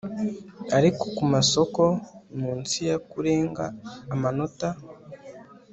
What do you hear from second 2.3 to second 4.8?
Munsi ya Kurenga amanota